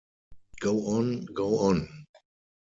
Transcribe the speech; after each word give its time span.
Go 0.59 0.71
on, 0.95 1.25
go 1.27 1.59
on! 1.59 2.07